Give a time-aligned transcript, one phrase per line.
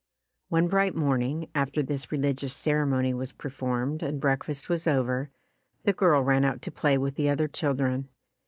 [0.49, 5.29] One bright morning, after this religious cere mony was performed and breakfast was over,
[5.83, 8.09] the girl ran out to play with the other children.